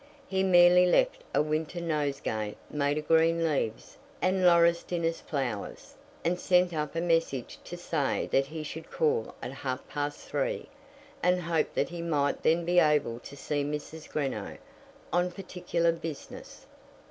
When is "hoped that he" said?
11.41-12.01